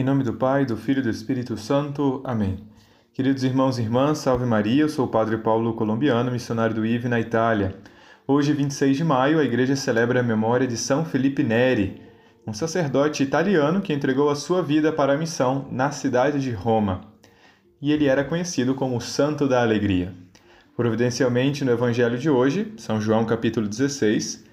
[0.00, 2.22] Em nome do Pai, do Filho e do Espírito Santo.
[2.24, 2.56] Amém.
[3.12, 7.06] Queridos irmãos e irmãs, salve Maria, eu sou o Padre Paulo Colombiano, missionário do IVE
[7.06, 7.76] na Itália.
[8.26, 12.00] Hoje, 26 de maio, a igreja celebra a memória de São Felipe Neri,
[12.46, 17.02] um sacerdote italiano que entregou a sua vida para a missão na cidade de Roma.
[17.78, 20.14] E ele era conhecido como o Santo da Alegria.
[20.74, 24.46] Providencialmente, no Evangelho de hoje, São João capítulo 16,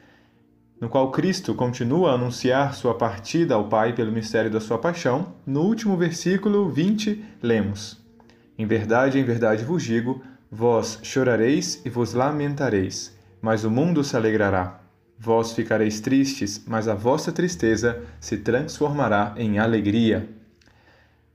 [0.79, 5.33] no qual Cristo continua a anunciar sua partida ao Pai pelo mistério da sua paixão,
[5.45, 7.99] no último versículo 20, lemos:
[8.57, 14.15] Em verdade, em verdade vos digo, vós chorareis e vos lamentareis, mas o mundo se
[14.15, 14.81] alegrará.
[15.19, 20.29] Vós ficareis tristes, mas a vossa tristeza se transformará em alegria.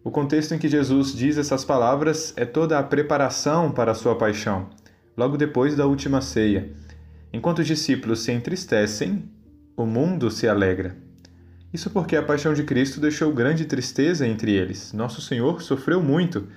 [0.05, 4.15] O contexto em que Jesus diz essas palavras é toda a preparação para a sua
[4.17, 4.71] paixão,
[5.17, 6.71] logo depois da última ceia
[7.33, 9.25] Enquanto os discípulos se entristecem,
[9.77, 10.97] o mundo se alegra.
[11.73, 14.93] Isso porque a paixão de Cristo deixou grande tristeza entre eles.
[14.93, 16.49] Nosso Senhor sofreu muito,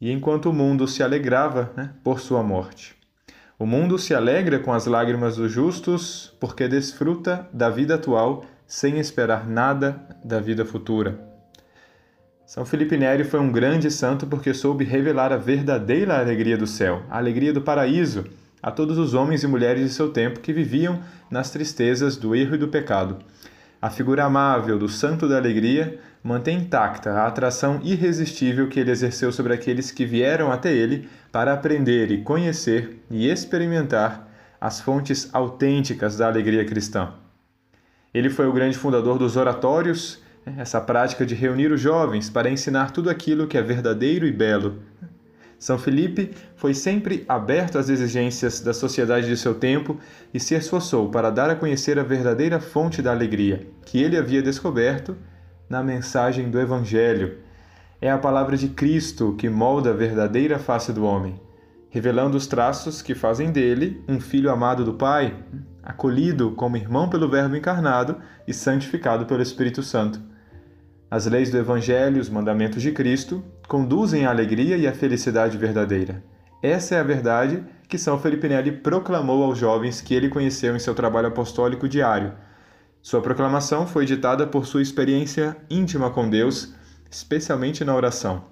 [0.00, 2.96] e enquanto o mundo se alegrava né, por sua morte.
[3.56, 8.98] O mundo se alegra com as lágrimas dos justos, porque desfruta da vida atual sem
[8.98, 11.20] esperar nada da vida futura.
[12.44, 17.02] São Felipe Neri foi um grande santo porque soube revelar a verdadeira alegria do céu,
[17.08, 18.24] a alegria do paraíso
[18.62, 22.54] a todos os homens e mulheres de seu tempo que viviam nas tristezas do erro
[22.54, 23.18] e do pecado.
[23.80, 29.32] A figura amável do Santo da Alegria mantém intacta a atração irresistível que ele exerceu
[29.32, 34.28] sobre aqueles que vieram até ele para aprender e conhecer e experimentar
[34.60, 37.12] as fontes autênticas da alegria cristã.
[38.14, 40.22] Ele foi o grande fundador dos oratórios,
[40.56, 44.80] essa prática de reunir os jovens para ensinar tudo aquilo que é verdadeiro e belo,
[45.62, 49.96] são Felipe foi sempre aberto às exigências da sociedade de seu tempo
[50.34, 54.42] e se esforçou para dar a conhecer a verdadeira fonte da alegria, que ele havia
[54.42, 55.16] descoberto
[55.70, 57.38] na mensagem do Evangelho.
[58.00, 61.40] É a palavra de Cristo que molda a verdadeira face do homem,
[61.90, 65.44] revelando os traços que fazem dele um filho amado do Pai,
[65.80, 68.16] acolhido como irmão pelo Verbo encarnado
[68.48, 70.31] e santificado pelo Espírito Santo.
[71.12, 76.24] As leis do Evangelho, os mandamentos de Cristo, conduzem à alegria e à felicidade verdadeira.
[76.62, 80.78] Essa é a verdade que São Felipe Neri proclamou aos jovens que ele conheceu em
[80.78, 82.32] seu trabalho apostólico diário.
[83.02, 86.72] Sua proclamação foi ditada por sua experiência íntima com Deus,
[87.10, 88.46] especialmente na oração.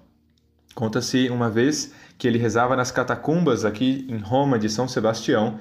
[0.74, 5.58] Conta-se uma vez que ele rezava nas catacumbas aqui em Roma de São Sebastião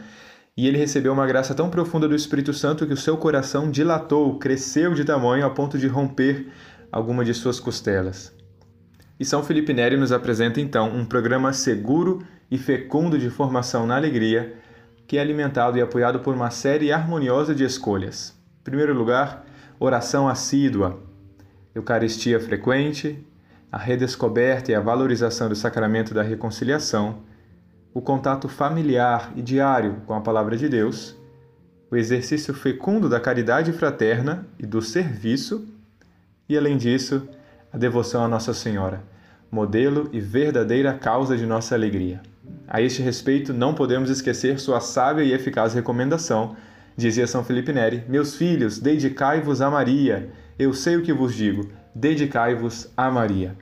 [0.58, 4.38] e ele recebeu uma graça tão profunda do Espírito Santo que o seu coração dilatou,
[4.38, 6.52] cresceu de tamanho a ponto de romper
[6.92, 8.36] alguma de suas costelas.
[9.20, 13.96] E São Felipe Neri nos apresenta então um programa seguro e fecundo de formação na
[13.96, 14.56] alegria,
[15.06, 18.34] que é alimentado e apoiado por uma série harmoniosa de escolhas.
[18.62, 19.46] Em primeiro lugar,
[19.80, 21.02] oração assídua,
[21.76, 23.26] Eucaristia frequente,
[23.72, 27.20] a redescoberta e a valorização do sacramento da reconciliação,
[27.94, 31.16] o contato familiar e diário com a palavra de Deus,
[31.92, 35.68] o exercício fecundo da caridade fraterna e do serviço
[36.50, 37.30] e, além disso,
[37.72, 39.04] a devoção a Nossa Senhora,
[39.52, 42.22] modelo e verdadeira causa de nossa alegria.
[42.68, 46.56] A este respeito, não podemos esquecer sua sábia e eficaz recomendação.
[46.98, 50.30] Dizia São Felipe Neri: Meus filhos, dedicai-vos a Maria.
[50.58, 53.56] Eu sei o que vos digo: dedicai-vos a Maria.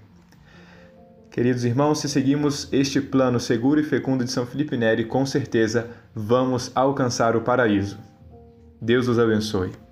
[1.29, 5.87] Queridos irmãos, se seguimos este plano seguro e fecundo de São Felipe Neri, com certeza
[6.15, 7.97] vamos alcançar o paraíso.
[8.81, 9.86] Deus os abençoe.